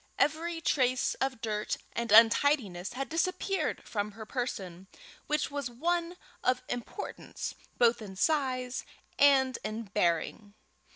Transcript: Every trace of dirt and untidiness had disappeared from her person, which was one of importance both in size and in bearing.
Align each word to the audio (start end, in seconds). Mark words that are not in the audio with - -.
Every 0.17 0.61
trace 0.61 1.13
of 1.21 1.41
dirt 1.41 1.77
and 1.93 2.11
untidiness 2.11 2.93
had 2.93 3.07
disappeared 3.07 3.83
from 3.87 4.13
her 4.13 4.25
person, 4.25 4.87
which 5.27 5.51
was 5.51 5.69
one 5.69 6.17
of 6.43 6.63
importance 6.69 7.53
both 7.77 8.01
in 8.01 8.15
size 8.15 8.83
and 9.19 9.59
in 9.63 9.83
bearing. 9.83 10.55